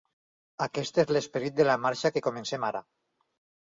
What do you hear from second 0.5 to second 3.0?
Aquest és l’esperit de la marxa que comencem ara.